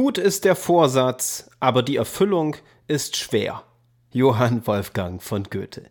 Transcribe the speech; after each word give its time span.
Gut 0.00 0.16
ist 0.16 0.44
der 0.44 0.54
Vorsatz, 0.54 1.50
aber 1.58 1.82
die 1.82 1.96
Erfüllung 1.96 2.54
ist 2.86 3.16
schwer. 3.16 3.64
Johann 4.12 4.64
Wolfgang 4.64 5.20
von 5.20 5.42
Goethe. 5.42 5.90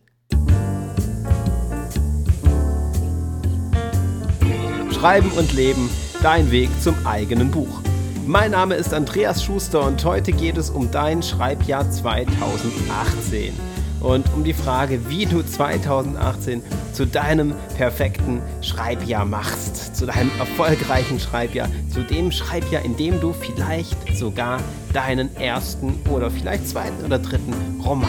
Schreiben 4.90 5.30
und 5.32 5.52
Leben, 5.52 5.90
dein 6.22 6.50
Weg 6.50 6.70
zum 6.80 6.94
eigenen 7.06 7.50
Buch. 7.50 7.82
Mein 8.26 8.52
Name 8.52 8.76
ist 8.76 8.94
Andreas 8.94 9.44
Schuster 9.44 9.84
und 9.84 10.02
heute 10.06 10.32
geht 10.32 10.56
es 10.56 10.70
um 10.70 10.90
dein 10.90 11.22
Schreibjahr 11.22 11.90
2018 11.90 13.67
und 14.00 14.32
um 14.34 14.44
die 14.44 14.52
Frage, 14.52 15.08
wie 15.08 15.26
du 15.26 15.42
2018 15.42 16.62
zu 16.92 17.06
deinem 17.06 17.54
perfekten 17.76 18.40
Schreibjahr 18.60 19.24
machst, 19.24 19.96
zu 19.96 20.06
deinem 20.06 20.30
erfolgreichen 20.38 21.18
Schreibjahr, 21.18 21.68
zu 21.92 22.02
dem 22.02 22.32
Schreibjahr, 22.32 22.84
in 22.84 22.96
dem 22.96 23.20
du 23.20 23.32
vielleicht 23.32 24.16
sogar 24.16 24.60
deinen 24.92 25.34
ersten 25.36 25.94
oder 26.10 26.30
vielleicht 26.30 26.68
zweiten 26.68 27.04
oder 27.04 27.18
dritten 27.18 27.54
Roman 27.84 28.08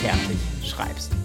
fertig 0.00 0.38
schreibst. 0.64 1.17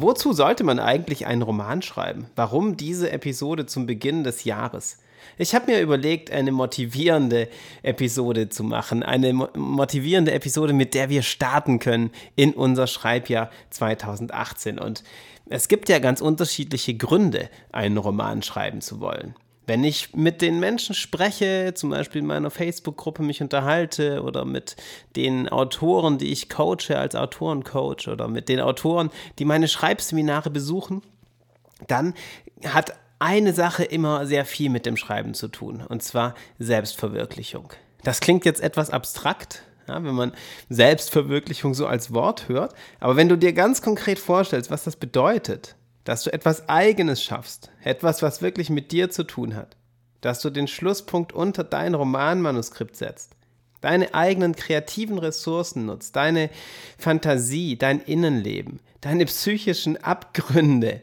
Wozu 0.00 0.32
sollte 0.32 0.62
man 0.62 0.78
eigentlich 0.78 1.26
einen 1.26 1.42
Roman 1.42 1.82
schreiben? 1.82 2.26
Warum 2.36 2.76
diese 2.76 3.10
Episode 3.10 3.66
zum 3.66 3.86
Beginn 3.86 4.22
des 4.22 4.44
Jahres? 4.44 4.98
Ich 5.38 5.56
habe 5.56 5.72
mir 5.72 5.80
überlegt, 5.80 6.30
eine 6.30 6.52
motivierende 6.52 7.48
Episode 7.82 8.48
zu 8.48 8.62
machen. 8.62 9.02
Eine 9.02 9.32
motivierende 9.32 10.30
Episode, 10.30 10.72
mit 10.72 10.94
der 10.94 11.08
wir 11.08 11.22
starten 11.22 11.80
können 11.80 12.12
in 12.36 12.52
unser 12.52 12.86
Schreibjahr 12.86 13.50
2018. 13.70 14.78
Und 14.78 15.02
es 15.46 15.66
gibt 15.66 15.88
ja 15.88 15.98
ganz 15.98 16.20
unterschiedliche 16.20 16.94
Gründe, 16.94 17.50
einen 17.72 17.96
Roman 17.96 18.44
schreiben 18.44 18.80
zu 18.80 19.00
wollen. 19.00 19.34
Wenn 19.68 19.84
ich 19.84 20.14
mit 20.14 20.40
den 20.40 20.60
Menschen 20.60 20.94
spreche, 20.94 21.74
zum 21.74 21.90
Beispiel 21.90 22.22
in 22.22 22.26
meiner 22.26 22.50
Facebook-Gruppe 22.50 23.22
mich 23.22 23.42
unterhalte 23.42 24.22
oder 24.22 24.46
mit 24.46 24.76
den 25.14 25.46
Autoren, 25.46 26.16
die 26.16 26.32
ich 26.32 26.48
coache 26.48 26.96
als 26.96 27.14
Autorencoach 27.14 28.08
oder 28.08 28.28
mit 28.28 28.48
den 28.48 28.60
Autoren, 28.60 29.10
die 29.38 29.44
meine 29.44 29.68
Schreibseminare 29.68 30.48
besuchen, 30.48 31.02
dann 31.86 32.14
hat 32.64 32.94
eine 33.18 33.52
Sache 33.52 33.84
immer 33.84 34.24
sehr 34.24 34.46
viel 34.46 34.70
mit 34.70 34.86
dem 34.86 34.96
Schreiben 34.96 35.34
zu 35.34 35.48
tun, 35.48 35.84
und 35.86 36.02
zwar 36.02 36.34
Selbstverwirklichung. 36.58 37.70
Das 38.04 38.20
klingt 38.20 38.46
jetzt 38.46 38.62
etwas 38.62 38.88
abstrakt, 38.88 39.64
ja, 39.86 40.02
wenn 40.02 40.14
man 40.14 40.32
Selbstverwirklichung 40.70 41.74
so 41.74 41.86
als 41.86 42.14
Wort 42.14 42.48
hört, 42.48 42.72
aber 43.00 43.16
wenn 43.16 43.28
du 43.28 43.36
dir 43.36 43.52
ganz 43.52 43.82
konkret 43.82 44.18
vorstellst, 44.18 44.70
was 44.70 44.84
das 44.84 44.96
bedeutet, 44.96 45.76
dass 46.08 46.22
du 46.22 46.32
etwas 46.32 46.70
Eigenes 46.70 47.22
schaffst, 47.22 47.70
etwas, 47.84 48.22
was 48.22 48.40
wirklich 48.40 48.70
mit 48.70 48.92
dir 48.92 49.10
zu 49.10 49.24
tun 49.24 49.54
hat, 49.54 49.76
dass 50.22 50.40
du 50.40 50.48
den 50.48 50.66
Schlusspunkt 50.66 51.34
unter 51.34 51.64
dein 51.64 51.92
Romanmanuskript 51.92 52.96
setzt, 52.96 53.36
deine 53.82 54.14
eigenen 54.14 54.56
kreativen 54.56 55.18
Ressourcen 55.18 55.84
nutzt, 55.84 56.16
deine 56.16 56.48
Fantasie, 56.96 57.76
dein 57.76 58.00
Innenleben, 58.00 58.80
deine 59.02 59.26
psychischen 59.26 60.02
Abgründe, 60.02 61.02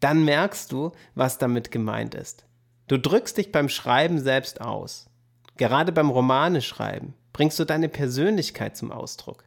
dann 0.00 0.24
merkst 0.24 0.72
du, 0.72 0.90
was 1.14 1.38
damit 1.38 1.70
gemeint 1.70 2.16
ist. 2.16 2.46
Du 2.88 2.98
drückst 2.98 3.36
dich 3.36 3.52
beim 3.52 3.68
Schreiben 3.68 4.18
selbst 4.18 4.60
aus. 4.60 5.06
Gerade 5.56 5.92
beim 5.92 6.10
Romane 6.10 6.62
schreiben 6.62 7.14
bringst 7.32 7.60
du 7.60 7.64
deine 7.64 7.88
Persönlichkeit 7.88 8.76
zum 8.76 8.90
Ausdruck. 8.90 9.44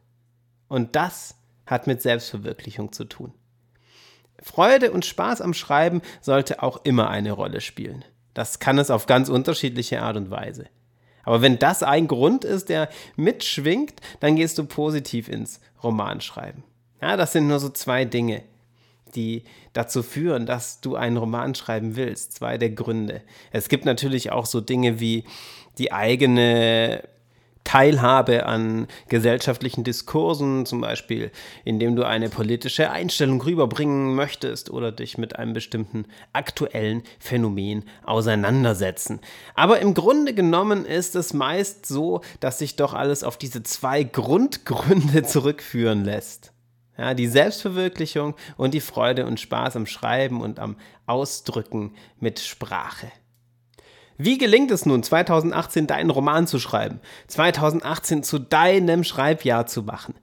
Und 0.68 0.96
das 0.96 1.34
hat 1.66 1.86
mit 1.86 2.00
Selbstverwirklichung 2.00 2.92
zu 2.92 3.04
tun. 3.04 3.34
Freude 4.42 4.90
und 4.92 5.04
Spaß 5.04 5.40
am 5.40 5.54
Schreiben 5.54 6.02
sollte 6.20 6.62
auch 6.62 6.80
immer 6.84 7.10
eine 7.10 7.32
Rolle 7.32 7.60
spielen. 7.60 8.04
Das 8.34 8.58
kann 8.58 8.78
es 8.78 8.90
auf 8.90 9.06
ganz 9.06 9.28
unterschiedliche 9.28 10.02
Art 10.02 10.16
und 10.16 10.30
Weise. 10.30 10.66
Aber 11.24 11.42
wenn 11.42 11.58
das 11.58 11.82
ein 11.82 12.08
Grund 12.08 12.44
ist, 12.44 12.68
der 12.68 12.88
mitschwingt, 13.16 14.00
dann 14.20 14.36
gehst 14.36 14.56
du 14.58 14.64
positiv 14.64 15.28
ins 15.28 15.60
Romanschreiben. 15.82 16.62
Ja, 17.02 17.16
das 17.16 17.32
sind 17.32 17.48
nur 17.48 17.58
so 17.58 17.68
zwei 17.68 18.04
Dinge 18.04 18.42
die 19.14 19.44
dazu 19.72 20.02
führen, 20.02 20.46
dass 20.46 20.80
du 20.80 20.96
einen 20.96 21.16
Roman 21.16 21.54
schreiben 21.54 21.96
willst. 21.96 22.34
Zwei 22.34 22.58
der 22.58 22.70
Gründe. 22.70 23.22
Es 23.50 23.68
gibt 23.68 23.84
natürlich 23.84 24.32
auch 24.32 24.46
so 24.46 24.60
Dinge 24.60 25.00
wie 25.00 25.24
die 25.78 25.92
eigene 25.92 27.02
Teilhabe 27.64 28.46
an 28.46 28.88
gesellschaftlichen 29.08 29.84
Diskursen, 29.84 30.66
zum 30.66 30.80
Beispiel 30.80 31.30
indem 31.64 31.94
du 31.96 32.04
eine 32.06 32.28
politische 32.28 32.90
Einstellung 32.90 33.40
rüberbringen 33.40 34.14
möchtest 34.14 34.70
oder 34.70 34.92
dich 34.92 35.18
mit 35.18 35.36
einem 35.36 35.52
bestimmten 35.52 36.06
aktuellen 36.32 37.02
Phänomen 37.18 37.84
auseinandersetzen. 38.04 39.20
Aber 39.54 39.80
im 39.80 39.94
Grunde 39.94 40.34
genommen 40.34 40.84
ist 40.84 41.14
es 41.14 41.32
meist 41.32 41.86
so, 41.86 42.22
dass 42.40 42.58
sich 42.58 42.76
doch 42.76 42.94
alles 42.94 43.22
auf 43.22 43.36
diese 43.36 43.62
zwei 43.62 44.02
Grundgründe 44.02 45.22
zurückführen 45.24 46.04
lässt. 46.04 46.52
Ja, 46.98 47.14
die 47.14 47.28
Selbstverwirklichung 47.28 48.34
und 48.58 48.74
die 48.74 48.80
Freude 48.80 49.24
und 49.24 49.40
Spaß 49.40 49.76
am 49.76 49.86
Schreiben 49.86 50.42
und 50.42 50.58
am 50.58 50.76
Ausdrücken 51.06 51.94
mit 52.18 52.40
Sprache. 52.40 53.10
Wie 54.22 54.36
gelingt 54.36 54.70
es 54.70 54.84
nun, 54.84 55.02
2018 55.02 55.86
deinen 55.86 56.10
Roman 56.10 56.46
zu 56.46 56.58
schreiben, 56.58 57.00
2018 57.28 58.22
zu 58.22 58.38
deinem 58.38 59.02
Schreibjahr 59.02 59.64
zu 59.64 59.82
machen? 59.82 60.14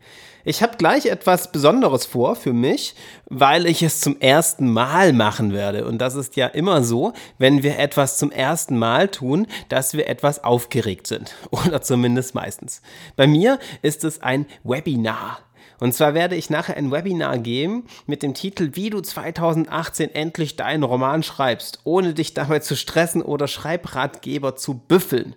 Ich 0.46 0.62
habe 0.62 0.78
gleich 0.78 1.08
etwas 1.08 1.52
Besonderes 1.52 2.06
vor 2.06 2.36
für 2.36 2.54
mich, 2.54 2.94
weil 3.26 3.66
ich 3.66 3.82
es 3.82 4.00
zum 4.00 4.20
ersten 4.20 4.72
Mal 4.72 5.14
machen 5.14 5.52
werde. 5.52 5.88
Und 5.88 5.98
das 5.98 6.14
ist 6.14 6.36
ja 6.36 6.46
immer 6.46 6.84
so, 6.84 7.14
wenn 7.40 7.64
wir 7.64 7.80
etwas 7.80 8.20
zum 8.20 8.30
ersten 8.30 8.78
Mal 8.78 9.08
tun, 9.08 9.48
dass 9.68 9.96
wir 9.96 10.08
etwas 10.08 10.44
aufgeregt 10.44 11.08
sind. 11.08 11.34
Oder 11.50 11.82
zumindest 11.82 12.36
meistens. 12.36 12.84
Bei 13.16 13.26
mir 13.26 13.58
ist 13.82 14.04
es 14.04 14.22
ein 14.22 14.46
Webinar. 14.64 15.40
Und 15.80 15.94
zwar 15.94 16.14
werde 16.14 16.36
ich 16.36 16.50
nachher 16.50 16.78
ein 16.78 16.92
Webinar 16.92 17.38
geben 17.38 17.86
mit 18.06 18.24
dem 18.24 18.34
Titel 18.34 18.72
Wie 18.74 18.90
du 18.90 19.02
2018 19.02 20.14
endlich 20.14 20.56
deinen 20.56 20.84
Roman 20.84 21.24
schreibst, 21.24 21.80
ohne 21.84 22.14
dich 22.14 22.34
dabei 22.34 22.60
zu 22.60 22.76
stressen 22.76 23.22
oder 23.22 23.48
Schreibratgeber 23.48 24.56
zu 24.56 24.76
büffeln. 24.76 25.36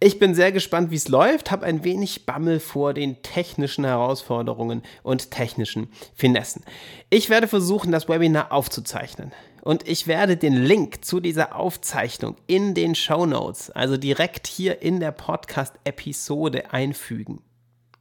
Ich 0.00 0.18
bin 0.18 0.34
sehr 0.34 0.52
gespannt, 0.52 0.90
wie 0.90 0.96
es 0.96 1.08
läuft, 1.08 1.50
habe 1.50 1.66
ein 1.66 1.84
wenig 1.84 2.26
Bammel 2.26 2.60
vor 2.60 2.94
den 2.94 3.22
technischen 3.22 3.84
Herausforderungen 3.84 4.82
und 5.02 5.30
technischen 5.30 5.88
Finessen. 6.14 6.64
Ich 7.10 7.30
werde 7.30 7.48
versuchen, 7.48 7.92
das 7.92 8.08
Webinar 8.08 8.52
aufzuzeichnen. 8.52 9.32
Und 9.62 9.88
ich 9.88 10.06
werde 10.06 10.36
den 10.36 10.62
Link 10.62 11.06
zu 11.06 11.20
dieser 11.20 11.56
Aufzeichnung 11.56 12.36
in 12.46 12.74
den 12.74 12.94
Show 12.94 13.24
Notes, 13.24 13.70
also 13.70 13.96
direkt 13.96 14.46
hier 14.46 14.82
in 14.82 15.00
der 15.00 15.12
Podcast-Episode 15.12 16.70
einfügen. 16.72 17.40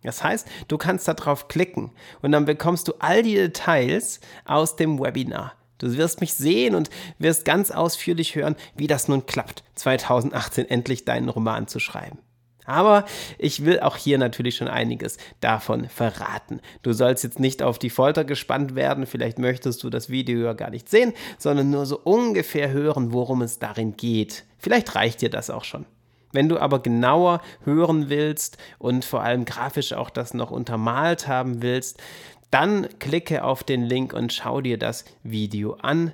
Das 0.03 0.23
heißt, 0.23 0.47
du 0.67 0.77
kannst 0.77 1.07
da 1.07 1.13
drauf 1.13 1.47
klicken 1.47 1.91
und 2.21 2.31
dann 2.31 2.45
bekommst 2.45 2.87
du 2.87 2.93
all 2.99 3.23
die 3.23 3.35
Details 3.35 4.19
aus 4.45 4.75
dem 4.75 4.99
Webinar. 4.99 5.53
Du 5.77 5.97
wirst 5.97 6.21
mich 6.21 6.33
sehen 6.33 6.75
und 6.75 6.89
wirst 7.19 7.45
ganz 7.45 7.71
ausführlich 7.71 8.35
hören, 8.35 8.55
wie 8.75 8.87
das 8.87 9.07
nun 9.07 9.25
klappt, 9.25 9.63
2018 9.75 10.69
endlich 10.69 11.03
deinen 11.03 11.29
Roman 11.29 11.67
zu 11.67 11.79
schreiben. 11.79 12.19
Aber 12.65 13.05
ich 13.37 13.65
will 13.65 13.81
auch 13.81 13.97
hier 13.97 14.17
natürlich 14.17 14.55
schon 14.55 14.69
einiges 14.69 15.17
davon 15.41 15.89
verraten. 15.89 16.61
Du 16.81 16.93
sollst 16.93 17.23
jetzt 17.23 17.39
nicht 17.39 17.61
auf 17.61 17.79
die 17.79 17.89
Folter 17.89 18.23
gespannt 18.23 18.75
werden, 18.75 19.05
vielleicht 19.05 19.39
möchtest 19.39 19.83
du 19.83 19.89
das 19.89 20.09
Video 20.09 20.39
ja 20.39 20.53
gar 20.53 20.69
nicht 20.69 20.89
sehen, 20.89 21.13
sondern 21.37 21.69
nur 21.69 21.85
so 21.85 21.99
ungefähr 21.99 22.71
hören, 22.71 23.11
worum 23.11 23.41
es 23.41 23.59
darin 23.59 23.97
geht. 23.97 24.45
Vielleicht 24.57 24.95
reicht 24.95 25.21
dir 25.21 25.29
das 25.29 25.49
auch 25.49 25.65
schon. 25.65 25.85
Wenn 26.33 26.49
du 26.49 26.59
aber 26.59 26.79
genauer 26.79 27.41
hören 27.63 28.09
willst 28.09 28.57
und 28.79 29.05
vor 29.05 29.23
allem 29.23 29.45
grafisch 29.45 29.94
auch 29.94 30.09
das 30.09 30.33
noch 30.33 30.51
untermalt 30.51 31.27
haben 31.27 31.61
willst, 31.61 32.01
dann 32.51 32.88
klicke 32.99 33.44
auf 33.44 33.63
den 33.63 33.83
Link 33.83 34.13
und 34.13 34.33
schau 34.33 34.61
dir 34.61 34.77
das 34.77 35.05
Video 35.23 35.73
an. 35.81 36.11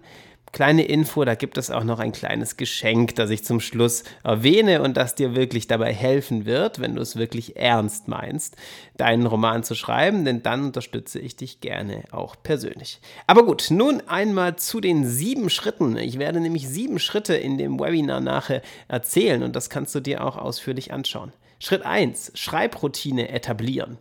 Kleine 0.51 0.83
Info, 0.83 1.23
da 1.25 1.35
gibt 1.35 1.57
es 1.57 1.69
auch 1.69 1.83
noch 1.83 1.99
ein 1.99 2.11
kleines 2.11 2.57
Geschenk, 2.57 3.15
das 3.15 3.29
ich 3.29 3.45
zum 3.45 3.59
Schluss 3.59 4.03
erwähne 4.23 4.81
und 4.81 4.97
das 4.97 5.13
dir 5.13 5.35
wirklich 5.35 5.67
dabei 5.67 5.93
helfen 5.93 6.45
wird, 6.45 6.79
wenn 6.79 6.95
du 6.95 7.01
es 7.01 7.17
wirklich 7.17 7.55
ernst 7.55 8.07
meinst, 8.07 8.55
deinen 8.97 9.27
Roman 9.27 9.63
zu 9.63 9.75
schreiben, 9.75 10.25
denn 10.25 10.41
dann 10.41 10.65
unterstütze 10.65 11.19
ich 11.19 11.35
dich 11.35 11.61
gerne 11.61 12.03
auch 12.11 12.35
persönlich. 12.41 12.99
Aber 13.27 13.45
gut, 13.45 13.67
nun 13.69 14.01
einmal 14.07 14.55
zu 14.55 14.79
den 14.79 15.05
sieben 15.05 15.49
Schritten. 15.49 15.97
Ich 15.97 16.17
werde 16.17 16.39
nämlich 16.39 16.67
sieben 16.67 16.99
Schritte 16.99 17.35
in 17.35 17.57
dem 17.57 17.79
Webinar 17.79 18.19
nachher 18.19 18.61
erzählen 18.87 19.43
und 19.43 19.55
das 19.55 19.69
kannst 19.69 19.93
du 19.93 19.99
dir 19.99 20.23
auch 20.25 20.37
ausführlich 20.37 20.91
anschauen. 20.91 21.31
Schritt 21.59 21.85
1, 21.85 22.31
Schreibroutine 22.35 23.29
etablieren. 23.29 23.97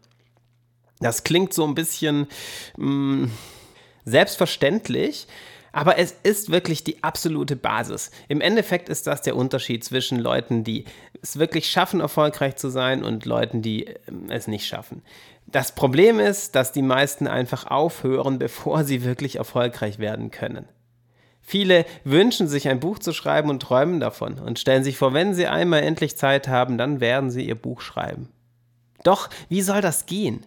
Das 1.01 1.25
klingt 1.25 1.53
so 1.53 1.65
ein 1.65 1.75
bisschen 1.75 2.27
mh, 2.77 2.87
mm, 2.87 3.31
selbstverständlich, 4.05 5.27
aber 5.73 5.99
es 5.99 6.15
ist 6.23 6.51
wirklich 6.51 6.85
die 6.85 7.03
absolute 7.03 7.57
Basis. 7.57 8.11
Im 8.29 8.41
Endeffekt 8.41 8.89
ist 8.89 9.07
das 9.07 9.23
der 9.23 9.37
Unterschied 9.37 9.85
zwischen 9.85 10.19
Leuten, 10.19 10.65
die 10.65 10.85
es 11.23 11.39
wirklich 11.39 11.71
schaffen, 11.71 12.01
erfolgreich 12.01 12.57
zu 12.57 12.69
sein 12.69 13.05
und 13.05 13.25
Leuten, 13.25 13.63
die 13.63 13.87
ähm, 14.09 14.27
es 14.31 14.47
nicht 14.47 14.67
schaffen. 14.67 15.03
Das 15.47 15.75
Problem 15.75 16.21
ist, 16.21 16.55
dass 16.55 16.73
die 16.73 16.83
meisten 16.83 17.27
einfach 17.27 17.67
aufhören, 17.67 18.39
bevor 18.39 18.85
sie 18.85 19.05
wirklich 19.05 19.37
erfolgreich 19.37 19.99
werden 19.99 20.31
können. 20.31 20.67
Viele 21.41 21.87
wünschen 22.05 22.47
sich 22.47 22.69
ein 22.69 22.81
Buch 22.81 22.99
zu 22.99 23.15
schreiben 23.15 23.49
und 23.49 23.63
träumen 23.63 24.01
davon 24.01 24.39
und 24.39 24.59
stellen 24.59 24.85
sich 24.85 24.99
vor, 24.99 25.15
wenn 25.15 25.33
sie 25.33 25.47
einmal 25.47 25.83
endlich 25.83 26.19
Zeit 26.19 26.47
haben, 26.47 26.77
dann 26.77 27.01
werden 27.01 27.31
sie 27.31 27.47
ihr 27.47 27.55
Buch 27.55 27.81
schreiben. 27.81 28.29
Doch, 29.03 29.31
wie 29.49 29.63
soll 29.63 29.81
das 29.81 30.05
gehen? 30.05 30.45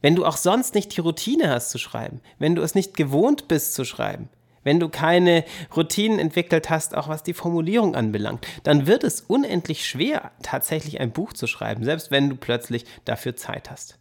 Wenn 0.00 0.16
du 0.16 0.26
auch 0.26 0.36
sonst 0.36 0.74
nicht 0.74 0.96
die 0.96 1.00
Routine 1.00 1.50
hast 1.50 1.70
zu 1.70 1.78
schreiben, 1.78 2.20
wenn 2.38 2.56
du 2.56 2.62
es 2.62 2.74
nicht 2.74 2.96
gewohnt 2.96 3.46
bist 3.46 3.74
zu 3.74 3.84
schreiben, 3.84 4.28
wenn 4.64 4.80
du 4.80 4.88
keine 4.88 5.44
Routinen 5.76 6.18
entwickelt 6.18 6.70
hast, 6.70 6.96
auch 6.96 7.08
was 7.08 7.22
die 7.22 7.34
Formulierung 7.34 7.94
anbelangt, 7.94 8.46
dann 8.64 8.86
wird 8.86 9.04
es 9.04 9.20
unendlich 9.20 9.86
schwer, 9.86 10.32
tatsächlich 10.42 11.00
ein 11.00 11.12
Buch 11.12 11.32
zu 11.32 11.46
schreiben, 11.46 11.84
selbst 11.84 12.10
wenn 12.10 12.28
du 12.28 12.36
plötzlich 12.36 12.84
dafür 13.04 13.36
Zeit 13.36 13.70
hast. 13.70 13.98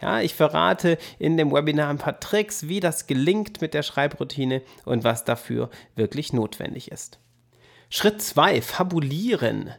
Ja, 0.00 0.20
ich 0.20 0.34
verrate 0.34 0.98
in 1.18 1.36
dem 1.36 1.52
Webinar 1.52 1.90
ein 1.90 1.98
paar 1.98 2.20
Tricks, 2.20 2.68
wie 2.68 2.80
das 2.80 3.06
gelingt 3.06 3.60
mit 3.60 3.74
der 3.74 3.82
Schreibroutine 3.82 4.62
und 4.84 5.04
was 5.04 5.24
dafür 5.24 5.70
wirklich 5.94 6.32
notwendig 6.32 6.90
ist. 6.90 7.18
Schritt 7.90 8.22
2, 8.22 8.62
Fabulieren. 8.62 9.70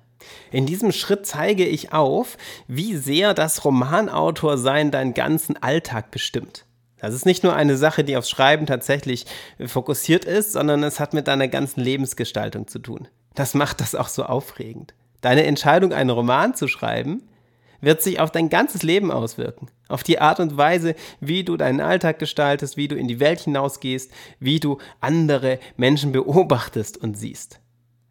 In 0.52 0.68
diesem 0.68 0.92
Schritt 0.92 1.26
zeige 1.26 1.66
ich 1.66 1.94
auf, 1.94 2.38
wie 2.68 2.96
sehr 2.96 3.34
das 3.34 3.66
Romanautorsein 3.66 4.92
deinen 4.92 5.16
ganzen 5.16 5.62
Alltag 5.62 6.12
bestimmt. 6.12 6.66
Das 7.02 7.16
ist 7.16 7.26
nicht 7.26 7.44
nur 7.44 7.56
eine 7.56 7.78
Sache, 7.78 8.04
die 8.04 8.16
aufs 8.16 8.30
Schreiben 8.30 8.68
tatsächlich 8.68 9.26
fokussiert 9.66 10.24
ist, 10.24 10.52
sondern 10.54 10.84
es 10.84 11.00
hat 11.00 11.16
mit 11.16 11.28
deiner 11.28 11.48
ganzen 11.48 11.82
Lebensgestaltung 11.82 12.68
zu 12.68 12.78
tun. 12.78 13.08
Das 13.34 13.56
macht 13.56 13.82
das 13.82 13.96
auch 13.96 14.08
so 14.08 14.24
aufregend. 14.24 14.94
Deine 15.22 15.46
Entscheidung, 15.46 15.94
einen 15.94 16.12
Roman 16.12 16.54
zu 16.54 16.68
schreiben, 16.68 17.24
wird 17.82 18.04
sich 18.04 18.20
auf 18.20 18.32
dein 18.32 18.50
ganzes 18.50 18.84
Leben 18.84 19.12
auswirken. 19.12 19.68
Auf 19.88 20.04
die 20.04 20.20
Art 20.20 20.40
und 20.40 20.58
Weise, 20.58 20.94
wie 21.20 21.44
du 21.44 21.58
deinen 21.58 21.82
Alltag 21.82 22.20
gestaltest, 22.20 22.78
wie 22.78 22.88
du 22.88 22.96
in 22.96 23.08
die 23.08 23.20
Welt 23.20 23.40
hinausgehst, 23.40 24.12
wie 24.40 24.60
du 24.60 24.78
andere 25.00 25.58
Menschen 25.78 26.12
beobachtest 26.12 26.98
und 26.98 27.18
siehst. 27.18 27.61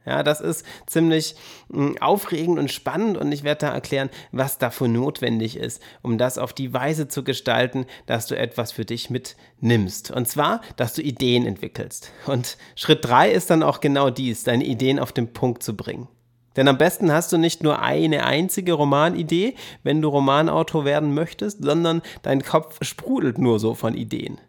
Ja, 0.06 0.22
das 0.22 0.40
ist 0.40 0.64
ziemlich 0.86 1.34
hm, 1.70 1.98
aufregend 2.00 2.58
und 2.58 2.70
spannend 2.70 3.18
und 3.18 3.30
ich 3.32 3.44
werde 3.44 3.66
da 3.66 3.72
erklären, 3.72 4.08
was 4.32 4.56
dafür 4.56 4.88
notwendig 4.88 5.56
ist, 5.56 5.82
um 6.00 6.16
das 6.16 6.38
auf 6.38 6.54
die 6.54 6.72
Weise 6.72 7.06
zu 7.06 7.22
gestalten, 7.22 7.86
dass 8.06 8.26
du 8.26 8.36
etwas 8.36 8.72
für 8.72 8.86
dich 8.86 9.10
mitnimmst. 9.10 10.10
Und 10.10 10.26
zwar, 10.26 10.62
dass 10.76 10.94
du 10.94 11.02
Ideen 11.02 11.46
entwickelst. 11.46 12.12
Und 12.26 12.56
Schritt 12.76 13.04
drei 13.04 13.30
ist 13.30 13.50
dann 13.50 13.62
auch 13.62 13.80
genau 13.80 14.08
dies, 14.08 14.42
deine 14.42 14.64
Ideen 14.64 14.98
auf 14.98 15.12
den 15.12 15.32
Punkt 15.34 15.62
zu 15.62 15.76
bringen. 15.76 16.08
Denn 16.56 16.66
am 16.66 16.78
besten 16.78 17.12
hast 17.12 17.32
du 17.32 17.38
nicht 17.38 17.62
nur 17.62 17.80
eine 17.80 18.24
einzige 18.24 18.72
Romanidee, 18.72 19.54
wenn 19.82 20.02
du 20.02 20.08
Romanautor 20.08 20.84
werden 20.84 21.14
möchtest, 21.14 21.62
sondern 21.62 22.02
dein 22.22 22.42
Kopf 22.42 22.78
sprudelt 22.82 23.38
nur 23.38 23.60
so 23.60 23.74
von 23.74 23.94
Ideen. 23.94 24.40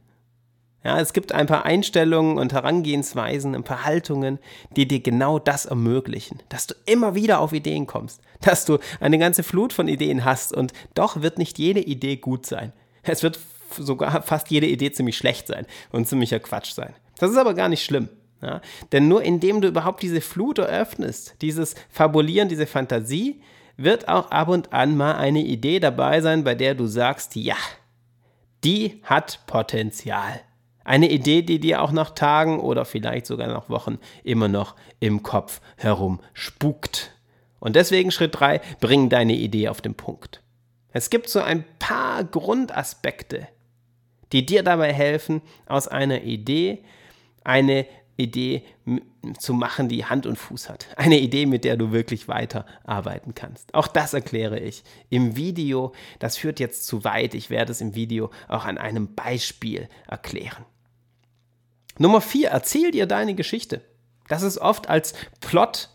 Ja, 0.83 0.99
es 0.99 1.13
gibt 1.13 1.31
ein 1.31 1.45
paar 1.45 1.63
Einstellungen 1.65 2.39
und 2.39 2.53
Herangehensweisen, 2.53 3.53
ein 3.53 3.63
paar 3.63 3.85
Haltungen, 3.85 4.39
die 4.75 4.87
dir 4.87 4.99
genau 4.99 5.37
das 5.37 5.65
ermöglichen, 5.65 6.41
dass 6.49 6.65
du 6.65 6.73
immer 6.85 7.13
wieder 7.13 7.39
auf 7.39 7.53
Ideen 7.53 7.85
kommst, 7.85 8.21
dass 8.41 8.65
du 8.65 8.79
eine 8.99 9.19
ganze 9.19 9.43
Flut 9.43 9.73
von 9.73 9.87
Ideen 9.87 10.25
hast 10.25 10.53
und 10.53 10.73
doch 10.95 11.21
wird 11.21 11.37
nicht 11.37 11.59
jede 11.59 11.81
Idee 11.81 12.17
gut 12.17 12.47
sein. 12.47 12.73
Es 13.03 13.21
wird 13.21 13.39
sogar 13.77 14.23
fast 14.23 14.49
jede 14.49 14.67
Idee 14.67 14.91
ziemlich 14.91 15.17
schlecht 15.17 15.47
sein 15.47 15.67
und 15.91 16.07
ziemlicher 16.07 16.39
Quatsch 16.39 16.73
sein. 16.73 16.93
Das 17.19 17.29
ist 17.29 17.37
aber 17.37 17.53
gar 17.53 17.69
nicht 17.69 17.85
schlimm. 17.85 18.09
Ja? 18.41 18.61
Denn 18.91 19.07
nur 19.07 19.21
indem 19.21 19.61
du 19.61 19.67
überhaupt 19.67 20.01
diese 20.01 20.21
Flut 20.21 20.57
eröffnest, 20.57 21.35
dieses 21.41 21.75
Fabulieren, 21.89 22.49
diese 22.49 22.65
Fantasie, 22.65 23.41
wird 23.77 24.07
auch 24.07 24.31
ab 24.31 24.47
und 24.47 24.73
an 24.73 24.97
mal 24.97 25.15
eine 25.15 25.41
Idee 25.41 25.79
dabei 25.79 26.21
sein, 26.21 26.43
bei 26.43 26.55
der 26.55 26.75
du 26.75 26.87
sagst, 26.87 27.35
ja, 27.35 27.55
die 28.63 29.01
hat 29.03 29.39
Potenzial. 29.47 30.41
Eine 30.83 31.09
Idee, 31.09 31.41
die 31.41 31.59
dir 31.59 31.81
auch 31.81 31.91
nach 31.91 32.11
Tagen 32.11 32.59
oder 32.59 32.85
vielleicht 32.85 33.25
sogar 33.25 33.47
nach 33.47 33.69
Wochen 33.69 33.99
immer 34.23 34.47
noch 34.47 34.75
im 34.99 35.23
Kopf 35.23 35.61
herum 35.77 36.19
spukt. 36.33 37.11
Und 37.59 37.75
deswegen 37.75 38.11
Schritt 38.11 38.39
3, 38.39 38.61
bring 38.79 39.09
deine 39.09 39.33
Idee 39.33 39.69
auf 39.69 39.81
den 39.81 39.95
Punkt. 39.95 40.41
Es 40.93 41.09
gibt 41.09 41.29
so 41.29 41.39
ein 41.39 41.63
paar 41.79 42.23
Grundaspekte, 42.23 43.47
die 44.31 44.45
dir 44.45 44.63
dabei 44.63 44.91
helfen, 44.91 45.41
aus 45.67 45.87
einer 45.87 46.23
Idee 46.23 46.83
eine 47.43 47.85
Idee 48.17 48.63
zu 49.39 49.53
machen, 49.53 49.89
die 49.89 50.05
Hand 50.05 50.25
und 50.25 50.37
Fuß 50.37 50.69
hat. 50.69 50.87
Eine 50.95 51.19
Idee, 51.19 51.45
mit 51.45 51.63
der 51.63 51.77
du 51.77 51.91
wirklich 51.91 52.27
weiterarbeiten 52.27 53.35
kannst. 53.35 53.73
Auch 53.73 53.87
das 53.87 54.13
erkläre 54.13 54.59
ich 54.59 54.83
im 55.09 55.35
Video. 55.35 55.93
Das 56.19 56.37
führt 56.37 56.59
jetzt 56.59 56.85
zu 56.85 57.03
weit. 57.03 57.33
Ich 57.33 57.49
werde 57.49 57.71
es 57.71 57.81
im 57.81 57.95
Video 57.95 58.31
auch 58.47 58.65
an 58.65 58.77
einem 58.77 59.15
Beispiel 59.15 59.87
erklären. 60.07 60.65
Nummer 62.01 62.19
4. 62.19 62.49
Erzähl 62.49 62.89
dir 62.89 63.05
deine 63.05 63.35
Geschichte. 63.35 63.81
Das 64.27 64.41
ist 64.41 64.57
oft 64.57 64.89
als 64.89 65.13
Plot 65.39 65.89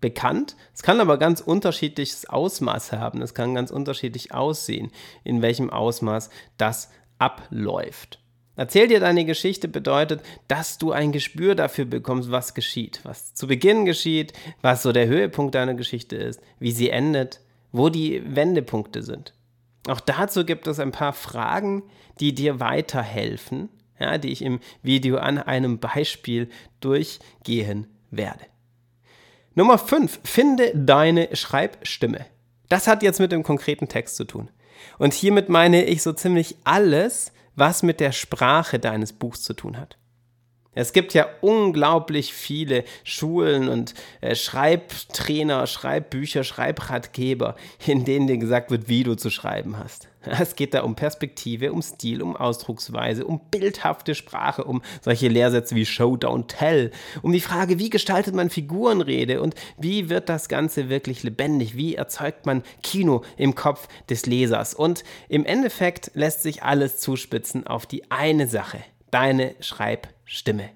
bekannt. 0.00 0.56
Es 0.74 0.82
kann 0.82 1.00
aber 1.00 1.18
ganz 1.18 1.40
unterschiedliches 1.40 2.28
Ausmaß 2.28 2.90
haben. 2.90 3.22
Es 3.22 3.32
kann 3.32 3.54
ganz 3.54 3.70
unterschiedlich 3.70 4.34
aussehen, 4.34 4.90
in 5.22 5.40
welchem 5.40 5.70
Ausmaß 5.70 6.30
das 6.56 6.90
abläuft. 7.18 8.18
Erzähl 8.56 8.88
dir 8.88 8.98
deine 8.98 9.24
Geschichte 9.24 9.68
bedeutet, 9.68 10.20
dass 10.48 10.78
du 10.78 10.90
ein 10.90 11.12
Gespür 11.12 11.54
dafür 11.54 11.84
bekommst, 11.84 12.32
was 12.32 12.54
geschieht, 12.54 12.98
was 13.04 13.32
zu 13.32 13.46
Beginn 13.46 13.84
geschieht, 13.84 14.32
was 14.62 14.82
so 14.82 14.90
der 14.90 15.06
Höhepunkt 15.06 15.54
deiner 15.54 15.74
Geschichte 15.74 16.16
ist, 16.16 16.40
wie 16.58 16.72
sie 16.72 16.90
endet, 16.90 17.40
wo 17.70 17.88
die 17.88 18.20
Wendepunkte 18.34 19.04
sind. 19.04 19.32
Auch 19.86 20.00
dazu 20.00 20.44
gibt 20.44 20.66
es 20.66 20.80
ein 20.80 20.90
paar 20.90 21.12
Fragen, 21.12 21.84
die 22.18 22.34
dir 22.34 22.58
weiterhelfen, 22.58 23.68
ja, 23.98 24.18
die 24.18 24.32
ich 24.32 24.42
im 24.42 24.60
Video 24.82 25.18
an 25.18 25.38
einem 25.38 25.78
Beispiel 25.78 26.48
durchgehen 26.80 27.86
werde. 28.10 28.44
Nummer 29.54 29.78
5. 29.78 30.20
Finde 30.24 30.72
deine 30.74 31.34
Schreibstimme. 31.36 32.26
Das 32.68 32.86
hat 32.86 33.02
jetzt 33.02 33.20
mit 33.20 33.32
dem 33.32 33.42
konkreten 33.42 33.88
Text 33.88 34.16
zu 34.16 34.24
tun. 34.24 34.48
Und 34.98 35.12
hiermit 35.12 35.48
meine 35.48 35.84
ich 35.84 36.02
so 36.02 36.12
ziemlich 36.12 36.56
alles, 36.64 37.32
was 37.54 37.82
mit 37.82 38.00
der 38.00 38.12
Sprache 38.12 38.78
deines 38.78 39.12
Buchs 39.12 39.42
zu 39.42 39.52
tun 39.52 39.76
hat. 39.76 39.98
Es 40.74 40.94
gibt 40.94 41.12
ja 41.12 41.26
unglaublich 41.42 42.32
viele 42.32 42.84
Schulen 43.04 43.68
und 43.68 43.92
äh, 44.22 44.34
Schreibtrainer, 44.34 45.66
Schreibbücher, 45.66 46.44
Schreibratgeber, 46.44 47.56
in 47.86 48.06
denen 48.06 48.26
dir 48.26 48.38
gesagt 48.38 48.70
wird, 48.70 48.88
wie 48.88 49.04
du 49.04 49.14
zu 49.14 49.28
schreiben 49.28 49.78
hast. 49.78 50.08
Es 50.24 50.56
geht 50.56 50.74
da 50.74 50.82
um 50.82 50.94
Perspektive, 50.94 51.72
um 51.72 51.82
Stil, 51.82 52.22
um 52.22 52.36
Ausdrucksweise, 52.36 53.24
um 53.24 53.40
bildhafte 53.50 54.14
Sprache, 54.14 54.64
um 54.64 54.82
solche 55.00 55.28
Lehrsätze 55.28 55.74
wie 55.74 55.86
Show, 55.86 56.14
Don't 56.14 56.46
Tell, 56.48 56.90
um 57.22 57.32
die 57.32 57.40
Frage, 57.40 57.78
wie 57.78 57.90
gestaltet 57.90 58.34
man 58.34 58.50
Figurenrede 58.50 59.40
und 59.40 59.54
wie 59.78 60.08
wird 60.08 60.28
das 60.28 60.48
Ganze 60.48 60.88
wirklich 60.88 61.22
lebendig, 61.22 61.76
wie 61.76 61.94
erzeugt 61.94 62.46
man 62.46 62.62
Kino 62.82 63.22
im 63.36 63.54
Kopf 63.54 63.88
des 64.08 64.26
Lesers. 64.26 64.74
Und 64.74 65.04
im 65.28 65.44
Endeffekt 65.44 66.10
lässt 66.14 66.42
sich 66.42 66.62
alles 66.62 66.98
zuspitzen 66.98 67.66
auf 67.66 67.86
die 67.86 68.10
eine 68.10 68.46
Sache, 68.46 68.78
deine 69.10 69.54
Schreibstimme. 69.60 70.70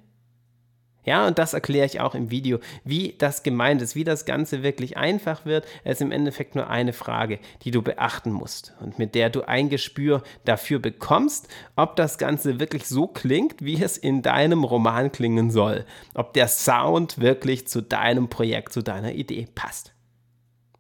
Ja, 1.07 1.29
und 1.29 1.39
das 1.39 1.55
erkläre 1.55 1.87
ich 1.87 2.01
auch 2.01 2.17
im 2.17 2.33
Video, 2.33 2.59
wie 2.83 3.15
das 3.17 3.45
gemeint 3.45 3.81
ist, 3.81 3.95
wie 3.95 4.03
das 4.03 4.25
Ganze 4.25 4.65
wirklich 4.65 4.97
einfach 4.97 5.47
wird. 5.47 5.65
Es 5.85 5.95
ist 5.95 6.01
im 6.03 6.11
Endeffekt 6.11 6.57
nur 6.57 6.69
eine 6.69 6.93
Frage, 6.93 7.39
die 7.63 7.71
du 7.71 7.81
beachten 7.81 8.33
musst 8.33 8.75
und 8.81 8.99
mit 8.99 9.15
der 9.15 9.31
du 9.31 9.43
ein 9.43 9.69
Gespür 9.69 10.25
dafür 10.45 10.81
bekommst, 10.81 11.47
ob 11.77 11.95
das 11.95 12.19
Ganze 12.19 12.59
wirklich 12.59 12.89
so 12.89 13.07
klingt, 13.07 13.65
wie 13.65 13.81
es 13.81 13.97
in 13.97 14.23
deinem 14.23 14.65
Roman 14.65 15.13
klingen 15.13 15.53
soll. 15.53 15.87
Ob 16.15 16.35
der 16.35 16.49
Sound 16.49 17.21
wirklich 17.21 17.69
zu 17.69 17.83
deinem 17.83 18.29
Projekt, 18.29 18.73
zu 18.73 18.83
deiner 18.83 19.13
Idee 19.13 19.47
passt. 19.55 19.95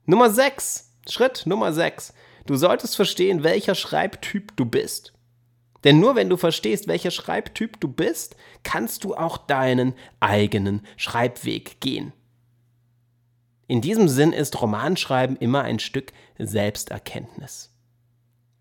Nummer 0.07 0.31
6. 0.31 0.93
Schritt 1.09 1.45
Nummer 1.47 1.73
6. 1.73 2.13
Du 2.47 2.57
solltest 2.57 2.97
verstehen, 2.97 3.45
welcher 3.45 3.77
Schreibtyp 3.77 4.57
du 4.57 4.65
bist. 4.65 5.16
Denn 5.87 6.01
nur 6.01 6.17
wenn 6.17 6.29
du 6.29 6.37
verstehst, 6.37 6.89
welcher 6.89 7.13
Schreibtyp 7.13 7.79
du 7.79 7.87
bist, 7.87 8.35
kannst 8.65 9.05
du 9.05 9.15
auch 9.15 9.39
deinen 9.39 9.95
eigenen 10.19 10.85
Schreibweg 10.97 11.81
gehen. 11.81 12.13
In 13.69 13.83
diesem 13.83 14.09
Sinn 14.09 14.33
ist 14.33 14.61
Romanschreiben 14.61 15.37
immer 15.37 15.63
ein 15.63 15.79
Stück 15.79 16.13
Selbsterkenntnis. 16.41 17.71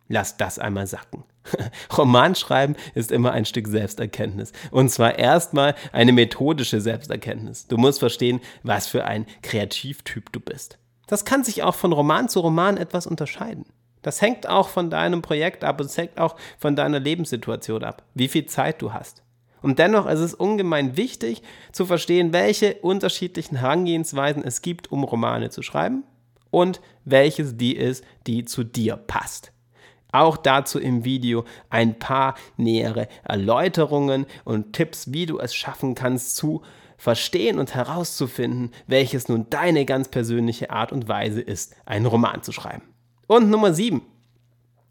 Lass 0.07 0.37
das 0.37 0.59
einmal 0.59 0.85
sacken. 0.85 1.23
Romanschreiben 1.97 2.75
ist 2.93 3.11
immer 3.11 3.31
ein 3.31 3.45
Stück 3.45 3.67
Selbsterkenntnis. 3.69 4.51
Und 4.69 4.89
zwar 4.89 5.17
erstmal 5.17 5.73
eine 5.93 6.11
methodische 6.11 6.79
Selbsterkenntnis. 6.79 7.65
Du 7.65 7.77
musst 7.77 7.97
verstehen, 7.97 8.39
was 8.61 8.85
für 8.85 9.03
ein 9.03 9.25
Kreativtyp 9.41 10.31
du 10.31 10.39
bist. 10.39 10.77
Das 11.07 11.25
kann 11.25 11.43
sich 11.43 11.63
auch 11.63 11.73
von 11.73 11.91
Roman 11.91 12.29
zu 12.29 12.39
Roman 12.39 12.77
etwas 12.77 13.07
unterscheiden. 13.07 13.65
Das 14.05 14.21
hängt 14.21 14.47
auch 14.47 14.69
von 14.69 14.91
deinem 14.91 15.23
Projekt 15.23 15.63
ab 15.63 15.81
und 15.81 15.87
es 15.87 15.97
hängt 15.97 16.19
auch 16.19 16.35
von 16.59 16.75
deiner 16.75 16.99
Lebenssituation 16.99 17.83
ab, 17.83 18.03
wie 18.13 18.27
viel 18.27 18.45
Zeit 18.45 18.79
du 18.83 18.93
hast. 18.93 19.23
Und 19.63 19.79
dennoch 19.79 20.05
ist 20.05 20.19
es 20.19 20.35
ungemein 20.35 20.95
wichtig 20.95 21.41
zu 21.71 21.87
verstehen, 21.87 22.31
welche 22.31 22.75
unterschiedlichen 22.75 23.55
Herangehensweisen 23.55 24.43
es 24.43 24.61
gibt, 24.61 24.91
um 24.91 25.03
Romane 25.03 25.49
zu 25.49 25.63
schreiben 25.63 26.03
und 26.51 26.81
welches 27.03 27.57
die 27.57 27.75
ist, 27.75 28.03
die 28.27 28.45
zu 28.45 28.63
dir 28.63 28.95
passt. 28.95 29.51
Auch 30.11 30.37
dazu 30.37 30.79
im 30.79 31.03
Video 31.03 31.43
ein 31.71 31.97
paar 31.97 32.35
nähere 32.57 33.07
Erläuterungen 33.23 34.27
und 34.43 34.73
Tipps, 34.73 35.13
wie 35.13 35.25
du 35.25 35.39
es 35.39 35.55
schaffen 35.55 35.95
kannst, 35.95 36.35
zu 36.35 36.61
verstehen 36.95 37.57
und 37.57 37.73
herauszufinden, 37.73 38.69
welches 38.85 39.29
nun 39.29 39.47
deine 39.49 39.83
ganz 39.83 40.09
persönliche 40.09 40.69
Art 40.69 40.91
und 40.91 41.07
Weise 41.07 41.41
ist, 41.41 41.75
einen 41.87 42.05
Roman 42.05 42.43
zu 42.43 42.51
schreiben. 42.51 42.94
Und 43.27 43.49
Nummer 43.49 43.73
7. 43.73 44.01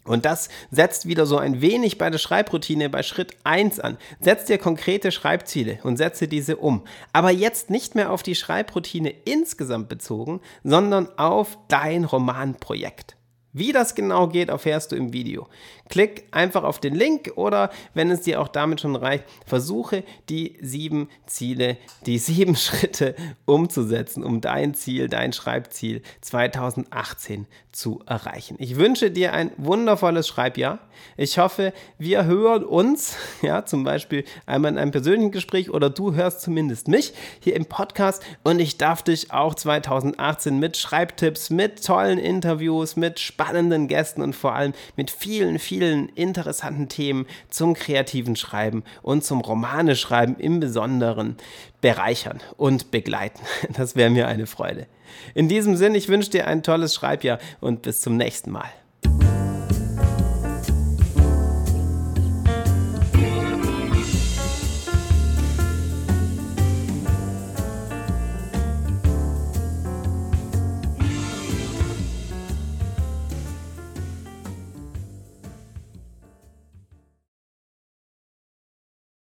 Und 0.05 0.27
das 0.27 0.51
setzt 0.71 1.07
wieder 1.07 1.25
so 1.25 1.39
ein 1.39 1.63
wenig 1.63 1.97
bei 1.97 2.11
der 2.11 2.19
Schreibroutine 2.19 2.91
bei 2.91 3.03
Schritt 3.03 3.37
1 3.45 3.81
an. 3.81 3.97
Setz 4.21 4.45
dir 4.45 4.59
konkrete 4.59 5.11
Schreibziele 5.11 5.79
und 5.83 5.97
setze 5.97 6.29
diese 6.29 6.57
um. 6.57 6.85
Aber 7.13 7.31
jetzt 7.31 7.71
nicht 7.71 7.95
mehr 7.95 8.11
auf 8.11 8.23
die 8.23 8.35
Schreibroutine 8.35 9.11
insgesamt 9.25 9.89
bezogen, 9.89 10.41
sondern 10.63 11.09
auf 11.19 11.57
dein 11.69 12.05
Romanprojekt. 12.05 13.17
Wie 13.57 13.71
das 13.71 13.95
genau 13.95 14.27
geht, 14.27 14.49
erfährst 14.49 14.91
du 14.91 14.97
im 14.97 15.13
Video. 15.13 15.47
Klick 15.89 16.25
einfach 16.33 16.65
auf 16.65 16.81
den 16.81 16.95
Link 16.95 17.31
oder, 17.37 17.71
wenn 17.95 18.11
es 18.11 18.23
dir 18.23 18.41
auch 18.41 18.49
damit 18.49 18.81
schon 18.81 18.97
reicht, 18.97 19.25
versuche 19.47 20.03
die 20.29 20.57
sieben 20.61 21.09
Ziele, 21.27 21.77
die 22.05 22.19
sieben 22.25 22.57
Schritte 22.57 23.15
umzusetzen, 23.45 24.25
um 24.25 24.41
dein 24.41 24.75
Ziel, 24.75 25.09
dein 25.09 25.33
Schreibziel 25.33 26.03
2018 26.21 27.47
zu 27.71 28.01
erreichen. 28.07 28.57
Ich 28.59 28.77
wünsche 28.77 29.11
dir 29.11 29.33
ein 29.33 29.53
wundervolles 29.57 30.27
Schreibjahr. 30.27 30.81
Ich 31.17 31.39
hoffe, 31.39 31.73
wir 31.99 32.25
hören 32.25 32.65
uns, 32.65 33.17
ja, 33.43 33.65
zum 33.65 33.85
Beispiel 33.85 34.25
einmal 34.47 34.73
in 34.73 34.79
einem 34.79 34.91
persönlichen 34.91 35.33
Gespräch 35.33 35.71
oder 35.71 35.91
du 35.91 36.15
hörst 36.15 36.41
zumindest 36.41 36.89
mich 36.89 37.13
hier 37.41 37.55
im 37.55 37.67
Podcast 37.67 38.23
und 38.43 38.59
ich 38.59 38.79
darf 38.79 39.03
dich 39.03 39.33
auch 39.33 39.55
2018 39.55 40.59
mit 40.59 40.77
Schreibtipps, 40.77 41.51
mit 41.51 41.85
tollen 41.85 42.19
Interviews, 42.19 42.97
mit 42.97 43.21
spannenden 43.45 43.89
Gästen 43.89 44.23
und 44.23 44.35
vor 44.35 44.55
allem 44.55 44.73
mit 44.97 45.11
vielen, 45.11 45.59
vielen 45.59 46.09
interessanten 46.11 46.89
Themen 46.89 47.27
zum 47.51 47.75
kreativen 47.75 48.37
Schreiben 48.37 48.85
und 49.03 49.25
zum 49.25 49.41
Romane 49.41 49.97
schreiben 49.97 50.37
im 50.39 50.61
Besonderen 50.61 51.37
bereichern 51.81 52.41
und 52.57 52.91
begleiten. 52.91 53.41
Das 53.75 53.97
wäre 53.97 54.11
mir 54.11 54.29
eine 54.29 54.47
Freude. 54.47 54.87
In 55.35 55.49
diesem 55.49 55.77
Sinn, 55.77 55.95
ich 55.95 56.09
wünsche 56.09 56.31
dir 56.31 56.47
ein 56.47 56.63
tolles 56.63 56.95
Schreibjahr 56.95 57.39
und 57.61 57.83
bis 57.83 58.01
zum 58.01 58.17
nächsten 58.17 58.51
Mal. 58.51 58.71